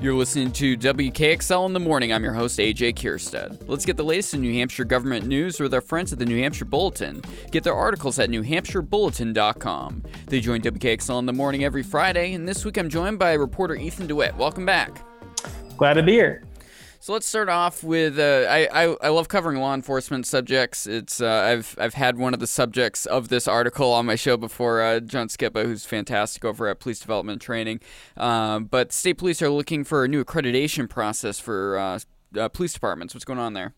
[0.00, 2.10] You're listening to WKXL in the morning.
[2.10, 3.68] I'm your host, AJ Kierstead.
[3.68, 6.38] Let's get the latest in New Hampshire government news with our friends at the New
[6.38, 7.20] Hampshire Bulletin.
[7.50, 10.02] Get their articles at newhampshirebulletin.com.
[10.26, 13.74] They join WKXL in the morning every Friday, and this week I'm joined by reporter
[13.74, 14.34] Ethan DeWitt.
[14.36, 15.04] Welcome back.
[15.76, 16.44] Glad to be here.
[17.02, 20.86] So let's start off with uh, I, I, I love covering law enforcement subjects.
[20.86, 24.36] It's uh, I've I've had one of the subjects of this article on my show
[24.36, 24.82] before.
[24.82, 27.80] Uh, John Scippa, who's fantastic over at Police Development Training,
[28.18, 31.98] um, but state police are looking for a new accreditation process for uh,
[32.38, 33.14] uh, police departments.
[33.14, 33.72] What's going on there?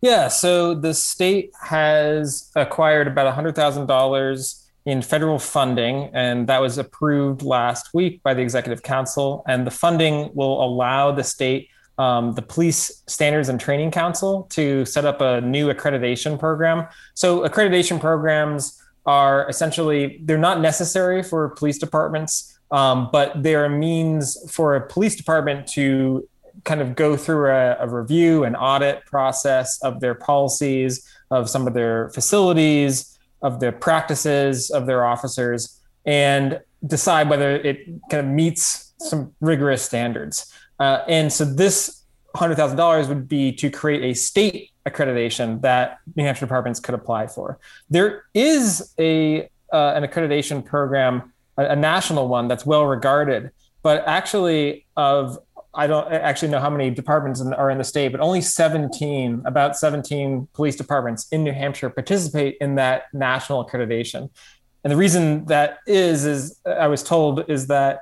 [0.00, 6.60] Yeah, so the state has acquired about hundred thousand dollars in federal funding, and that
[6.60, 9.44] was approved last week by the Executive Council.
[9.46, 11.68] And the funding will allow the state
[12.00, 16.88] um, the Police Standards and Training Council to set up a new accreditation program.
[17.12, 23.70] So accreditation programs are essentially they're not necessary for police departments, um, but they're a
[23.70, 26.26] means for a police department to
[26.64, 31.66] kind of go through a, a review and audit process of their policies, of some
[31.66, 38.32] of their facilities, of the practices of their officers, and decide whether it kind of
[38.32, 40.50] meets some rigorous standards.
[40.80, 46.46] Uh, and so this $100,000 would be to create a state accreditation that New Hampshire
[46.46, 47.58] departments could apply for.
[47.90, 53.52] There is a uh, an accreditation program, a, a, national one that's well regarded,
[53.84, 55.38] but actually of
[55.72, 59.76] I don't actually know how many departments are in the state, but only 17, about
[59.76, 64.30] 17 police departments in New Hampshire participate in that national accreditation.
[64.82, 68.00] And the reason that is, is I was told, is that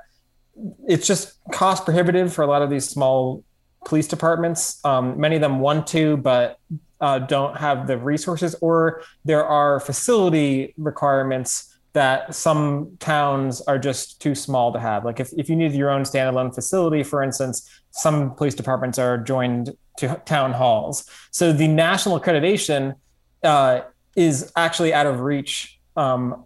[0.87, 3.43] it's just cost prohibitive for a lot of these small
[3.85, 4.83] police departments.
[4.83, 6.59] Um, many of them want to, but
[7.01, 14.21] uh, don't have the resources, or there are facility requirements that some towns are just
[14.21, 15.05] too small to have.
[15.05, 19.17] Like if, if you need your own standalone facility, for instance, some police departments are
[19.17, 21.09] joined to town halls.
[21.31, 22.95] So the national accreditation
[23.43, 23.81] uh,
[24.15, 26.45] is actually out of reach um,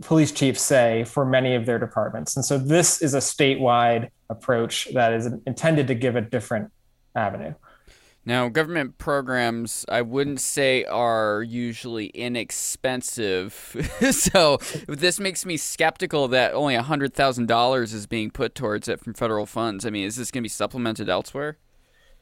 [0.00, 2.36] police chiefs say for many of their departments.
[2.36, 6.70] And so this is a statewide approach that is intended to give a different
[7.14, 7.54] avenue.
[8.24, 13.52] Now, government programs, I wouldn't say are usually inexpensive.
[14.12, 19.44] so this makes me skeptical that only $100,000 is being put towards it from federal
[19.44, 19.84] funds.
[19.84, 21.58] I mean, is this going to be supplemented elsewhere?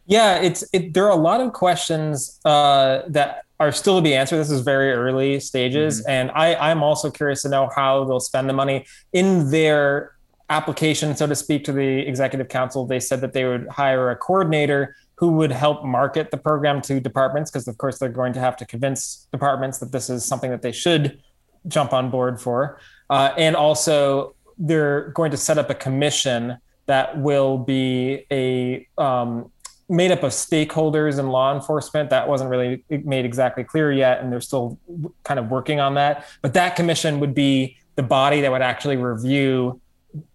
[0.07, 4.15] Yeah, it's it, there are a lot of questions uh, that are still to be
[4.15, 4.39] answered.
[4.39, 6.11] This is very early stages, mm-hmm.
[6.11, 10.17] and I, I'm also curious to know how they'll spend the money in their
[10.49, 12.87] application, so to speak, to the executive council.
[12.87, 16.99] They said that they would hire a coordinator who would help market the program to
[16.99, 20.51] departments, because of course they're going to have to convince departments that this is something
[20.51, 21.21] that they should
[21.69, 22.81] jump on board for,
[23.11, 26.57] uh, and also they're going to set up a commission
[26.87, 29.53] that will be a um,
[29.91, 32.11] made up of stakeholders and law enforcement.
[32.11, 34.79] That wasn't really made exactly clear yet, and they're still
[35.25, 36.27] kind of working on that.
[36.43, 39.81] But that commission would be the body that would actually review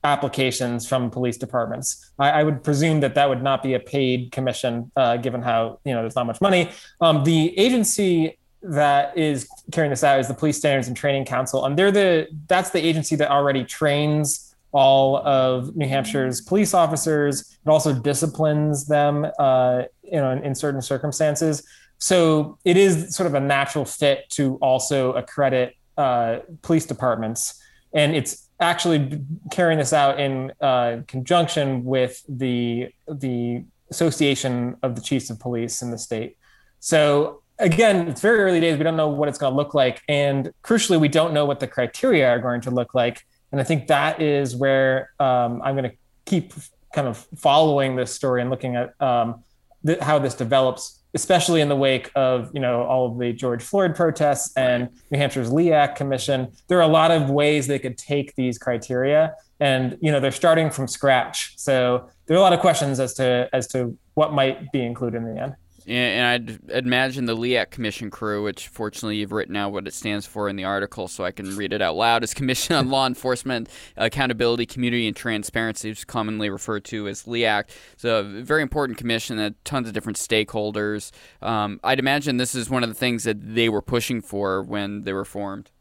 [0.04, 2.12] applications from police departments.
[2.20, 5.80] I, I would presume that that would not be a paid commission, uh, given how
[5.86, 6.72] you know there's not much money.
[7.02, 11.66] Um, the agency that is carrying this out is the Police Standards and Training Council,
[11.66, 17.58] and they're the that's the agency that already trains all of New Hampshire's police officers.
[17.66, 21.66] It also disciplines them, uh, you know, in, in, certain circumstances.
[21.98, 27.58] So it is sort of a natural fit to also accredit uh, police departments,
[27.94, 35.02] and it's actually carrying this out in uh, conjunction with the the Association of the
[35.02, 36.38] Chiefs of Police in the state.
[36.82, 38.78] So again, it's very early days.
[38.78, 41.62] We don't know what it's going to look like, and crucially, we don't know what
[41.62, 43.24] the criteria are going to look like.
[43.56, 45.96] And I think that is where um, I'm going to
[46.26, 46.52] keep
[46.94, 49.46] kind of following this story and looking at um,
[49.88, 53.64] th- how this develops, especially in the wake of you know all of the George
[53.64, 56.52] Floyd protests and New Hampshire's LEAC Commission.
[56.68, 60.32] There are a lot of ways they could take these criteria, and you know they're
[60.32, 61.54] starting from scratch.
[61.58, 65.20] So there are a lot of questions as to as to what might be included
[65.20, 65.56] in the end
[65.88, 70.26] and I'd imagine the LEAC Commission crew, which fortunately you've written out what it stands
[70.26, 73.06] for in the article, so I can read it out loud, is Commission on Law
[73.06, 77.66] Enforcement Accountability, Community, and Transparency, which is commonly referred to as LEAC.
[77.98, 81.12] So a very important commission that tons of different stakeholders.
[81.42, 85.04] Um, I'd imagine this is one of the things that they were pushing for when
[85.04, 85.72] they were formed.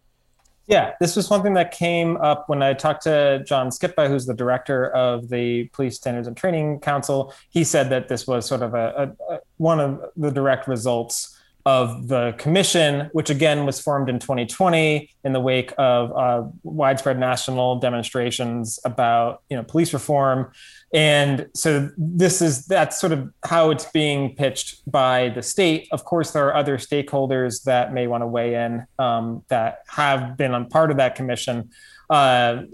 [0.67, 4.35] Yeah, this was something that came up when I talked to John Scippa, who's the
[4.35, 7.35] director of the Police Standards and Training Council.
[7.51, 11.34] He said that this was sort of a, a, a one of the direct results
[11.67, 17.19] of the commission, which again was formed in 2020 in the wake of uh, widespread
[17.19, 20.51] national demonstrations about you know police reform,
[20.93, 25.89] and so this is that's sort of how it's being pitched by the state.
[25.91, 30.37] Of course, there are other stakeholders that may want to weigh in um, that have
[30.37, 31.71] been on part of that commission.
[32.11, 32.65] Uh,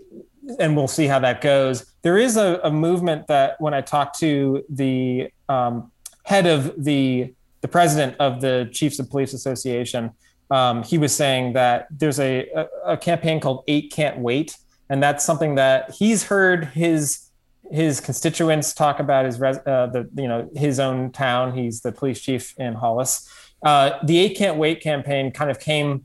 [0.58, 1.86] and we'll see how that goes.
[2.02, 5.92] There is a, a movement that when I talked to the um,
[6.24, 10.10] head of the the president of the Chiefs of Police Association,
[10.50, 14.56] um, he was saying that there's a, a, a, campaign called Eight Can't Wait,
[14.88, 17.26] and that's something that he's heard his
[17.70, 21.56] his constituents talk about his res, uh, the you know his own town.
[21.56, 23.28] He's the police chief in Hollis.
[23.64, 26.04] Uh, the Eight Can't Wait campaign kind of came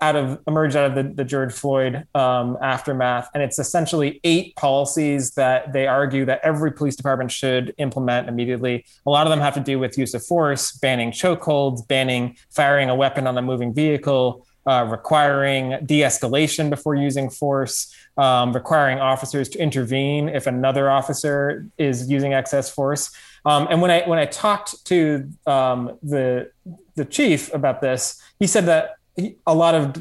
[0.00, 4.56] out of emerged out of the, the George Floyd um, aftermath, and it's essentially eight
[4.56, 8.84] policies that they argue that every police department should implement immediately.
[9.06, 12.90] A lot of them have to do with use of force, banning chokeholds, banning firing
[12.90, 19.48] a weapon on a moving vehicle, uh, requiring de-escalation before using force, um, requiring officers
[19.48, 23.10] to intervene if another officer is using excess force.
[23.46, 26.50] Um, and when I when I talked to um, the
[26.96, 28.97] the chief about this, he said that
[29.46, 29.96] a lot of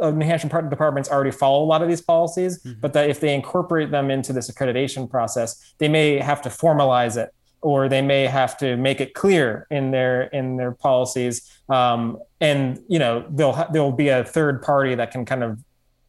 [0.00, 2.80] uh, New Hampshire departments already follow a lot of these policies, mm-hmm.
[2.80, 7.16] but that if they incorporate them into this accreditation process, they may have to formalize
[7.16, 11.50] it, or they may have to make it clear in their in their policies.
[11.68, 15.62] Um, and you know, there'll ha- there'll be a third party that can kind of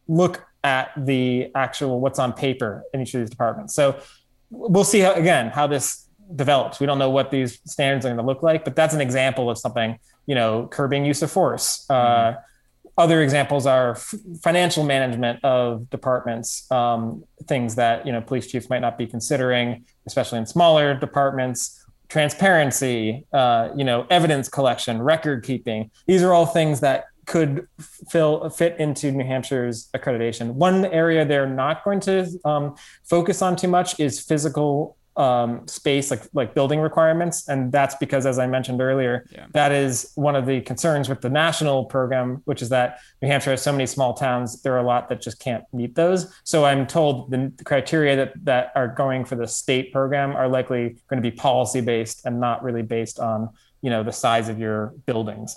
[0.08, 3.74] look at the actual what's on paper in each of these departments.
[3.74, 3.98] So
[4.50, 6.06] we'll see how, again how this
[6.36, 6.80] develops.
[6.80, 9.50] We don't know what these standards are going to look like, but that's an example
[9.50, 11.86] of something you know, curbing use of force.
[11.88, 12.38] Uh, mm-hmm.
[12.98, 18.68] Other examples are f- financial management of departments, um, things that you know police chiefs
[18.68, 21.78] might not be considering, especially in smaller departments.
[22.08, 25.90] Transparency, uh, you know, evidence collection, record keeping.
[26.06, 27.66] These are all things that could
[28.10, 30.52] fill fit into New Hampshire's accreditation.
[30.52, 36.10] One area they're not going to um, focus on too much is physical um, space,
[36.10, 39.46] like like building requirements, and that's because, as I mentioned earlier, yeah.
[39.52, 43.50] that is one of the concerns with the national program, which is that New Hampshire
[43.50, 44.62] has so many small towns.
[44.62, 46.32] There are a lot that just can't meet those.
[46.44, 50.48] So I'm told the, the criteria that that are going for the state program are
[50.48, 53.50] likely going to be policy based and not really based on
[53.82, 55.56] you know the size of your buildings.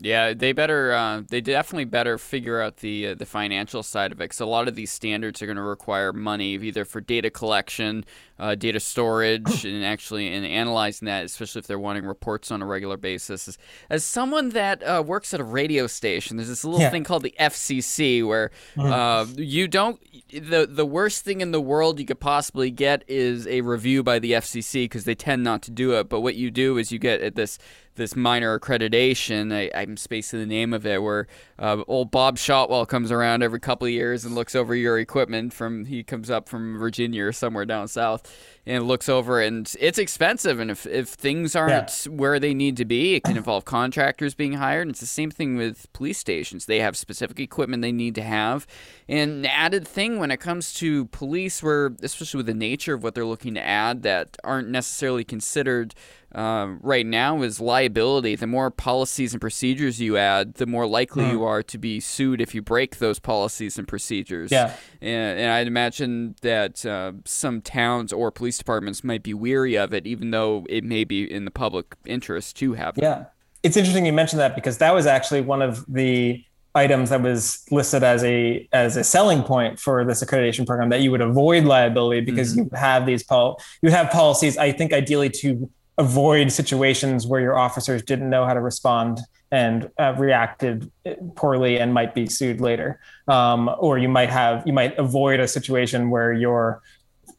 [0.00, 0.92] Yeah, they better.
[0.92, 4.24] Uh, they definitely better figure out the uh, the financial side of it.
[4.24, 8.04] Because a lot of these standards are going to require money, either for data collection,
[8.36, 12.66] uh, data storage, and actually in analyzing that, especially if they're wanting reports on a
[12.66, 13.46] regular basis.
[13.46, 13.58] As,
[13.88, 16.90] as someone that uh, works at a radio station, there's this little yeah.
[16.90, 18.92] thing called the FCC where mm-hmm.
[18.92, 20.00] Uh, you don't.
[20.30, 24.18] the The worst thing in the world you could possibly get is a review by
[24.18, 26.08] the FCC because they tend not to do it.
[26.08, 27.60] But what you do is you get at this
[27.96, 29.52] this minor accreditation.
[29.52, 31.26] I, am spacing the name of it, where
[31.58, 35.52] uh, old Bob Shotwell comes around every couple of years and looks over your equipment.
[35.52, 38.30] From he comes up from Virginia or somewhere down south,
[38.66, 40.58] and looks over, and it's expensive.
[40.58, 42.12] And if if things aren't yeah.
[42.12, 44.82] where they need to be, it can involve contractors being hired.
[44.82, 46.66] And it's the same thing with police stations.
[46.66, 48.66] They have specific equipment they need to have.
[49.08, 53.02] And the added thing when it comes to police, where especially with the nature of
[53.02, 55.94] what they're looking to add that aren't necessarily considered
[56.34, 58.36] um, right now is liability.
[58.36, 61.32] The more policies and procedures you add, the more likely mm.
[61.32, 64.50] you are to be sued if you break those policies and procedures.
[64.50, 64.74] Yeah.
[65.00, 69.94] And, and I'd imagine that uh, some towns or police departments might be weary of
[69.94, 72.94] it, even though it may be in the public interest to have.
[72.96, 73.26] Yeah.
[73.62, 77.64] It's interesting you mentioned that because that was actually one of the items that was
[77.70, 81.64] listed as a as a selling point for this accreditation program that you would avoid
[81.64, 82.74] liability because mm-hmm.
[82.74, 87.56] you have these pol you have policies I think ideally to avoid situations where your
[87.56, 89.20] officers didn't know how to respond
[89.50, 90.90] and uh, reacted
[91.36, 92.98] poorly and might be sued later.
[93.28, 96.82] Um, or you might have you might avoid a situation where your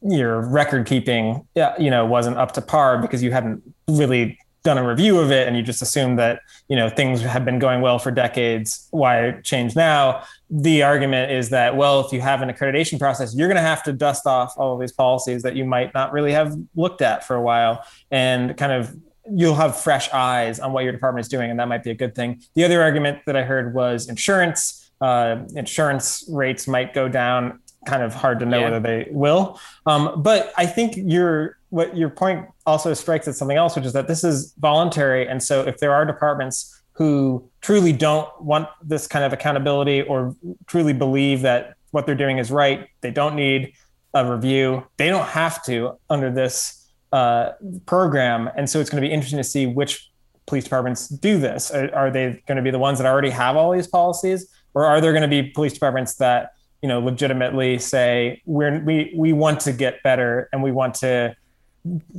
[0.02, 1.46] your record keeping
[1.78, 5.46] you know wasn't up to par because you hadn't really done a review of it
[5.46, 9.38] and you just assume that you know things have been going well for decades why
[9.42, 10.22] change now?
[10.50, 13.84] The argument is that well if you have an accreditation process you're going to have
[13.84, 17.24] to dust off all of these policies that you might not really have looked at
[17.24, 18.94] for a while and kind of
[19.32, 21.94] you'll have fresh eyes on what your department is doing and that might be a
[21.94, 22.42] good thing.
[22.54, 24.90] The other argument that i heard was insurance.
[25.00, 28.64] Uh, insurance rates might go down kind of hard to know yeah.
[28.64, 33.56] whether they will um, but i think your what your point also strikes at something
[33.56, 35.28] else, which is that this is voluntary.
[35.28, 40.34] And so if there are departments who truly don't want this kind of accountability or
[40.66, 43.72] truly believe that what they're doing is right, they don't need
[44.14, 44.86] a review.
[44.96, 47.52] They don't have to under this uh,
[47.84, 48.48] program.
[48.56, 50.10] And so it's going to be interesting to see which
[50.46, 51.70] police departments do this?
[51.70, 54.86] Are, are they going to be the ones that already have all these policies, or
[54.86, 56.52] are there going to be police departments that
[56.82, 61.34] you know legitimately say we're we we want to get better and we want to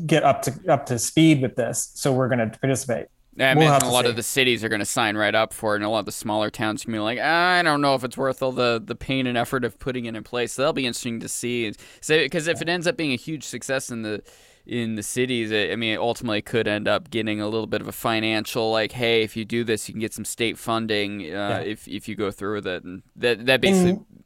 [0.06, 3.08] get up to up to speed with this, so we're going to participate.
[3.40, 4.10] I we'll imagine a lot see.
[4.10, 6.06] of the cities are going to sign right up for it, and a lot of
[6.06, 8.96] the smaller towns can be like, I don't know if it's worth all the, the
[8.96, 10.54] pain and effort of putting it in place.
[10.54, 11.72] So that'll be interesting to see.
[12.02, 14.24] So because if it ends up being a huge success in the
[14.66, 17.88] in the cities, I mean, it ultimately could end up getting a little bit of
[17.88, 21.24] a financial like, hey, if you do this, you can get some state funding uh,
[21.24, 21.60] yeah.
[21.60, 23.92] if if you go through with it, and that that basically.
[23.92, 24.24] And go ahead.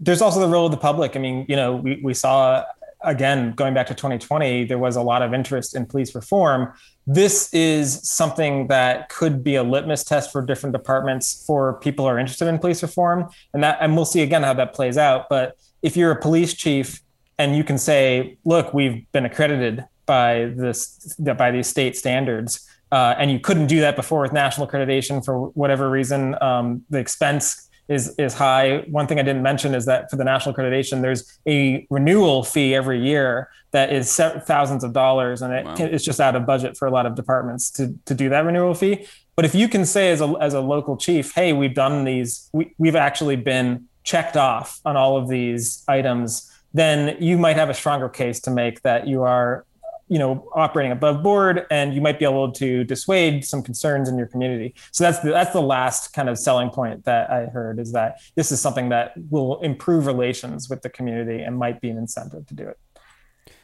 [0.00, 1.16] There's also the role of the public.
[1.16, 2.64] I mean, you know, we we saw
[3.02, 6.72] again going back to 2020, there was a lot of interest in police reform.
[7.06, 12.10] This is something that could be a litmus test for different departments for people who
[12.10, 15.28] are interested in police reform, and that and we'll see again how that plays out.
[15.28, 17.00] But if you're a police chief
[17.38, 23.14] and you can say, look, we've been accredited by this by these state standards, uh,
[23.18, 26.34] and you couldn't do that before with national accreditation for whatever reason.
[26.42, 28.84] Um, the expense is is high.
[28.90, 32.74] One thing I didn't mention is that for the national accreditation, there's a renewal fee
[32.74, 35.74] every year that is thousands of dollars, and it, wow.
[35.78, 38.74] it's just out of budget for a lot of departments to to do that renewal
[38.74, 39.06] fee.
[39.36, 42.48] But if you can say as a as a local chief, hey, we've done these,
[42.52, 47.70] we, we've actually been checked off on all of these items then you might have
[47.70, 49.64] a stronger case to make that you are
[50.08, 54.16] you know operating above board and you might be able to dissuade some concerns in
[54.16, 54.74] your community.
[54.92, 58.20] So that's the, that's the last kind of selling point that i heard is that
[58.34, 62.46] this is something that will improve relations with the community and might be an incentive
[62.46, 62.78] to do it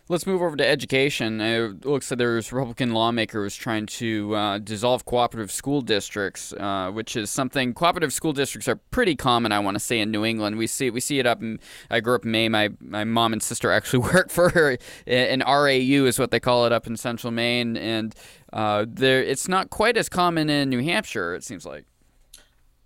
[0.07, 1.41] Let's move over to education.
[1.41, 7.17] It looks like there's Republican lawmakers trying to uh, dissolve cooperative school districts, uh, which
[7.17, 9.51] is something cooperative school districts are pretty common.
[9.51, 11.41] I want to say in New England, we see we see it up.
[11.41, 11.59] In,
[11.91, 12.53] I grew up in Maine.
[12.53, 16.73] My my mom and sister actually work for an RAU, is what they call it
[16.73, 18.15] up in Central Maine, and
[18.53, 21.35] uh, there it's not quite as common in New Hampshire.
[21.35, 21.87] It seems like.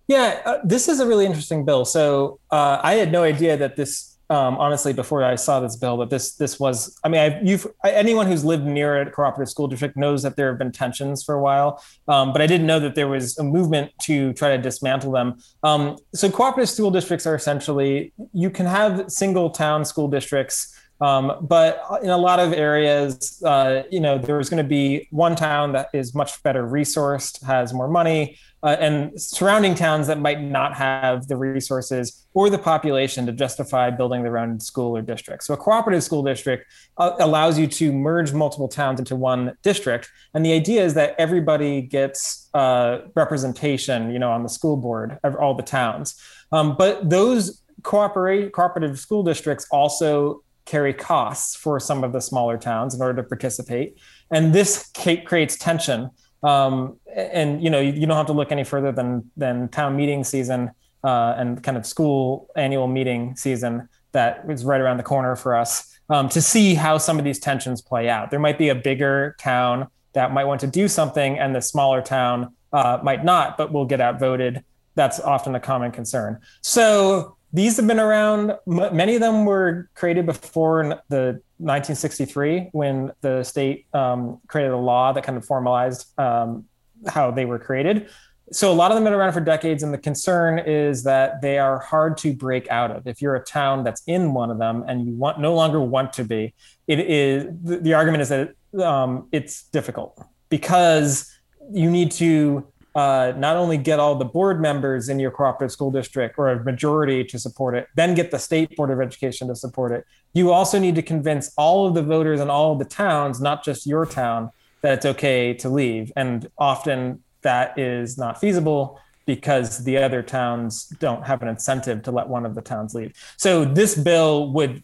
[0.07, 1.83] Yeah, uh, this is a really interesting bill.
[1.83, 5.97] So uh, I had no idea that this um, honestly before I saw this bill
[5.97, 6.99] that this this was.
[7.03, 10.49] I mean, I've, you've anyone who's lived near a cooperative school district knows that there
[10.49, 13.43] have been tensions for a while, um, but I didn't know that there was a
[13.43, 15.37] movement to try to dismantle them.
[15.63, 20.75] Um, so cooperative school districts are essentially you can have single town school districts.
[21.01, 25.35] Um, but in a lot of areas, uh, you know, there's going to be one
[25.35, 30.41] town that is much better resourced, has more money, uh, and surrounding towns that might
[30.41, 35.43] not have the resources or the population to justify building their own school or district.
[35.45, 36.65] So a cooperative school district
[36.97, 41.15] uh, allows you to merge multiple towns into one district, and the idea is that
[41.17, 46.21] everybody gets uh, representation, you know, on the school board of all the towns.
[46.51, 52.93] Um, but those cooperative school districts also carry costs for some of the smaller towns
[52.93, 53.97] in order to participate,
[54.31, 54.91] and this
[55.25, 56.09] creates tension
[56.43, 60.23] um, and you know, you, don't have to look any further than than town meeting
[60.23, 60.71] season
[61.03, 65.55] uh, and kind of school annual meeting season that is right around the corner for
[65.55, 68.31] us um, to see how some of these tensions play out.
[68.31, 72.01] There might be a bigger town that might want to do something, and the smaller
[72.01, 74.63] town uh, might not, but will get outvoted.
[74.95, 76.39] That's often a common concern.
[76.61, 78.53] So these have been around.
[78.65, 85.11] Many of them were created before the 1963 when the state um, created a law
[85.13, 86.65] that kind of formalized um,
[87.07, 88.09] how they were created.
[88.51, 91.41] So a lot of them have been around for decades, and the concern is that
[91.41, 93.05] they are hard to break out of.
[93.05, 96.13] If you're a town that's in one of them and you want no longer want
[96.13, 96.53] to be,
[96.87, 101.31] it is the, the argument is that um, it's difficult because
[101.71, 105.91] you need to uh, not only get all the board members in your cooperative school
[105.91, 109.55] district or a majority to support it, then get the state board of education to
[109.55, 110.05] support it.
[110.33, 113.63] You also need to convince all of the voters in all of the towns, not
[113.63, 116.11] just your town, that it's okay to leave.
[116.15, 122.11] And often that is not feasible because the other towns don't have an incentive to
[122.11, 123.13] let one of the towns leave.
[123.37, 124.83] So this bill would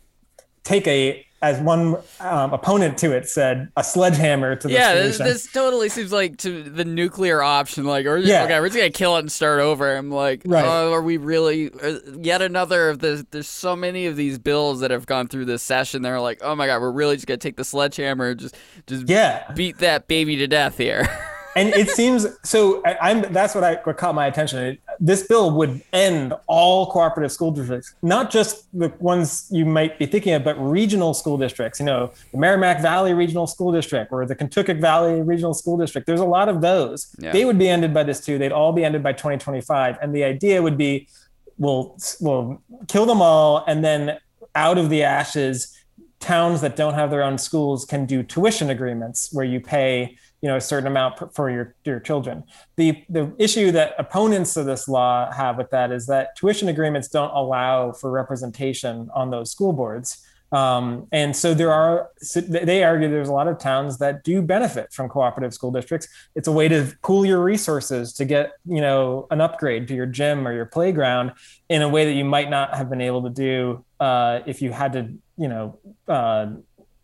[0.63, 4.93] take a as one um, opponent to it said, a sledgehammer to the yeah.
[4.93, 7.83] This, this, totally seems like to the nuclear option.
[7.83, 8.45] Like, or yeah.
[8.45, 9.95] okay, we're just gonna kill it and start over.
[9.95, 10.65] I'm like, right.
[10.65, 11.71] oh, are we really?
[11.71, 13.25] Uh, yet another of the.
[13.29, 16.01] There's so many of these bills that have gone through this session.
[16.01, 18.55] They're like, oh my god, we're really just gonna take the sledgehammer, and just
[18.87, 21.07] just yeah, beat that baby to death here.
[21.55, 22.83] and it seems so.
[22.83, 24.59] I, am that's what I what caught my attention.
[24.63, 29.97] It, this bill would end all cooperative school districts, not just the ones you might
[29.99, 31.79] be thinking of, but regional school districts.
[31.79, 36.07] You know, the Merrimack Valley Regional School District or the Contoocook Valley Regional School District.
[36.07, 37.15] There's a lot of those.
[37.19, 37.31] Yeah.
[37.31, 38.37] They would be ended by this too.
[38.37, 41.07] They'd all be ended by 2025, and the idea would be,
[41.57, 44.17] we'll we'll kill them all, and then
[44.55, 45.74] out of the ashes
[46.19, 50.49] towns that don't have their own schools can do tuition agreements where you pay you
[50.49, 52.43] know a certain amount for your your children.
[52.75, 57.07] The the issue that opponents of this law have with that is that tuition agreements
[57.07, 60.24] don't allow for representation on those school boards.
[60.51, 64.93] Um, and so there are, they argue there's a lot of towns that do benefit
[64.93, 66.07] from cooperative school districts.
[66.35, 70.05] It's a way to pool your resources to get, you know, an upgrade to your
[70.05, 71.33] gym or your playground
[71.67, 74.71] in a way that you might not have been able to do uh, if you
[74.71, 76.47] had to, you know, uh,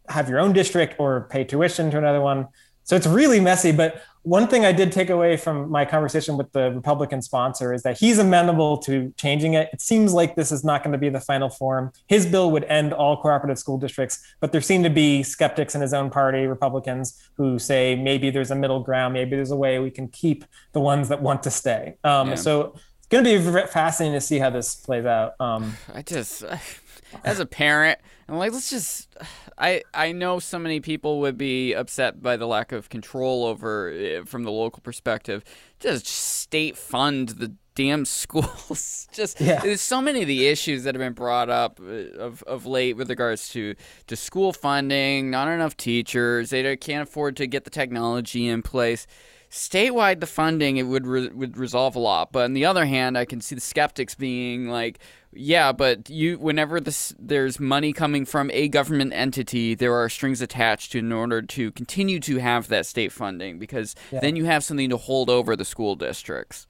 [0.07, 2.47] have your own district or pay tuition to another one.
[2.83, 3.71] So it's really messy.
[3.71, 7.81] But one thing I did take away from my conversation with the Republican sponsor is
[7.83, 9.69] that he's amenable to changing it.
[9.73, 11.91] It seems like this is not going to be the final form.
[12.07, 15.81] His bill would end all cooperative school districts, but there seem to be skeptics in
[15.81, 19.79] his own party, Republicans, who say maybe there's a middle ground, maybe there's a way
[19.79, 21.95] we can keep the ones that want to stay.
[22.03, 22.35] Um, yeah.
[22.35, 25.33] So it's going to be fascinating to see how this plays out.
[25.39, 26.43] Um, I just,
[27.23, 27.97] as a parent,
[28.31, 29.15] I'm like, let's just.
[29.57, 33.91] I I know so many people would be upset by the lack of control over
[33.91, 35.43] eh, from the local perspective.
[35.79, 39.07] Just state fund the damn schools.
[39.11, 39.59] Just yeah.
[39.59, 42.95] there's so many of the issues that have been brought up eh, of, of late
[42.95, 43.75] with regards to
[44.07, 49.05] to school funding, not enough teachers, they can't afford to get the technology in place
[49.51, 52.31] statewide the funding it would re- would resolve a lot.
[52.31, 54.99] But on the other hand i can see the skeptics being like
[55.33, 60.41] yeah but you whenever this there's money coming from a government entity there are strings
[60.41, 64.21] attached to in order to continue to have that state funding because yeah.
[64.21, 66.65] then you have something to hold over the school districts.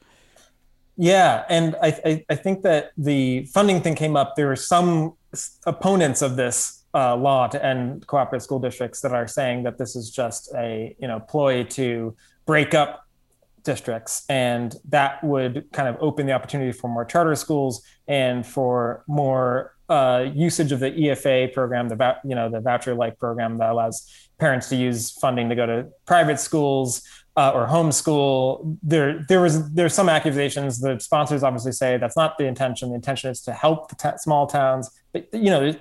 [0.98, 4.36] Yeah and I, I, I think that the funding thing came up.
[4.36, 5.14] There were some
[5.66, 9.96] opponents of this uh, law to end cooperative school districts that are saying that this
[9.96, 13.06] is just a you know ploy to break up
[13.64, 19.04] districts and that would kind of open the opportunity for more charter schools and for
[19.08, 23.70] more uh, usage of the EFA program, the you know the voucher like program that
[23.70, 27.04] allows parents to use funding to go to private schools
[27.36, 28.78] uh, or homeschool.
[28.82, 30.80] There, there was there's some accusations.
[30.80, 32.90] The sponsors obviously say that's not the intention.
[32.90, 34.90] The intention is to help the t- small towns.
[35.14, 35.76] But you know,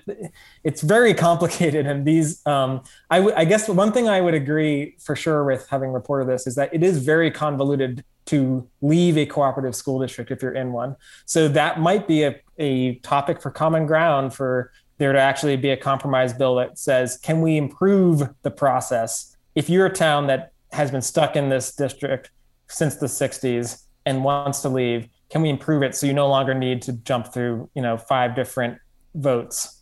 [0.64, 1.87] it's very complicated.
[1.87, 5.69] And these, um, I, w- I guess one thing I would agree for sure with
[5.69, 10.30] having reported this is that it is very convoluted to leave a cooperative school district
[10.30, 10.97] if you're in one.
[11.26, 15.71] So that might be a, a topic for common ground for there to actually be
[15.71, 19.36] a compromise bill that says, can we improve the process?
[19.54, 22.30] If you're a town that has been stuck in this district
[22.69, 26.54] since the 60s and wants to leave can we improve it so you no longer
[26.54, 28.78] need to jump through you know five different
[29.14, 29.80] votes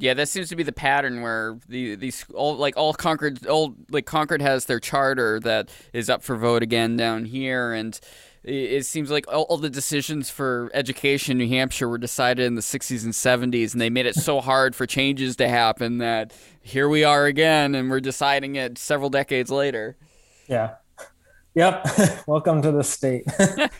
[0.00, 3.74] yeah, that seems to be the pattern where the these all like all Concord all
[3.90, 7.98] like Concord has their charter that is up for vote again down here, and
[8.44, 12.54] it seems like all, all, the decisions for education in New Hampshire were decided in
[12.54, 16.32] the 60s and 70s, and they made it so hard for changes to happen that
[16.62, 19.96] here we are again, and we're deciding it several decades later.
[20.46, 20.74] Yeah.
[21.54, 21.86] Yep.
[22.26, 23.26] Welcome to the state.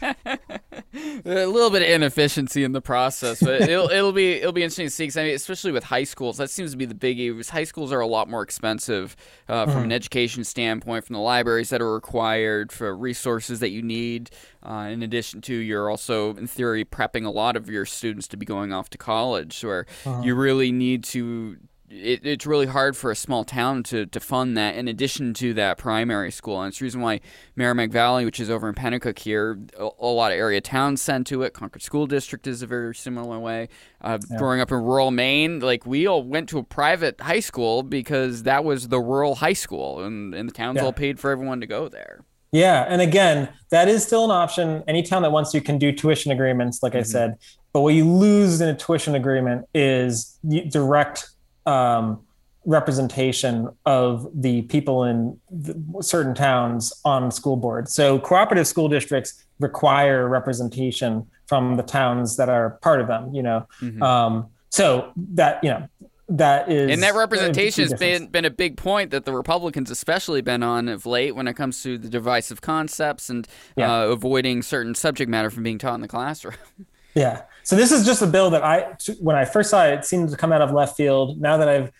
[1.25, 4.87] a little bit of inefficiency in the process, but it'll it'll be it'll be interesting
[4.87, 5.07] to see.
[5.07, 7.31] Cause I mean, especially with high schools, that seems to be the biggie.
[7.31, 9.17] Because high schools are a lot more expensive
[9.49, 9.77] uh, from mm.
[9.77, 9.93] an mm-hmm.
[9.93, 14.31] education standpoint, from the libraries that are required, for resources that you need.
[14.63, 18.37] Uh, in addition to, you're also, in theory, prepping a lot of your students to
[18.37, 20.23] be going off to college, where uh-huh.
[20.25, 21.57] you really need to
[21.91, 25.55] it, it's really hard for a small town to, to fund that in addition to
[25.55, 26.61] that primary school.
[26.61, 27.21] And it's the reason why
[27.57, 31.27] Merrimack Valley, which is over in Penacook here, a, a lot of area towns send
[31.27, 31.55] to it.
[31.55, 33.69] Concord School District is a very similar way.
[34.01, 34.39] Uh, yeah.
[34.39, 38.45] Growing up in rural Maine, like we all went to a private high school because
[38.45, 40.85] that was the rural high school, and, and the towns yeah.
[40.85, 42.25] all paid for everyone to go there.
[42.53, 44.83] Yeah, and again, that is still an option.
[44.89, 47.01] Any town that wants to can do tuition agreements, like mm-hmm.
[47.01, 47.35] I said.
[47.73, 50.39] But what you lose in a tuition agreement is
[50.71, 51.29] direct
[51.69, 52.21] um,
[52.65, 57.93] representation of the people in the, certain towns on school boards.
[57.95, 63.35] So cooperative school districts require representation from the towns that are part of them.
[63.35, 64.03] You know, mm-hmm.
[64.03, 65.89] um, so that you know
[66.31, 70.43] that is and that representation has been been a big point that the Republicans especially
[70.43, 74.03] been on of late when it comes to the divisive concepts and yeah.
[74.03, 76.55] uh, avoiding certain subject matter from being taught in the classroom.
[77.19, 77.43] Yeah.
[77.65, 80.31] So this is just a bill that I, when I first saw it, it seemed
[80.31, 81.41] to come out of left field.
[81.41, 81.93] Now that I've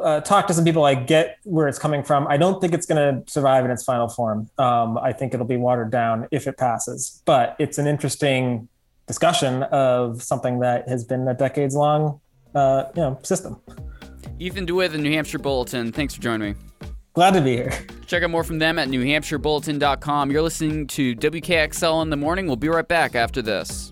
[0.00, 2.28] uh, talked to some people, I get where it's coming from.
[2.28, 4.48] I don't think it's going to survive in its final form.
[4.58, 7.22] Um, I think it'll be watered down if it passes.
[7.24, 8.68] But it's an interesting
[9.08, 12.20] discussion of something that has been a decades long,
[12.54, 13.60] uh, you know, system.
[14.38, 15.90] Ethan DeWitt, the New Hampshire Bulletin.
[15.90, 16.58] Thanks for joining me.
[17.14, 17.72] Glad to be here.
[18.06, 20.30] Check out more from them at NewHampshireBulletin.com.
[20.30, 22.46] You're listening to WKXL in the morning.
[22.46, 23.91] We'll be right back after this.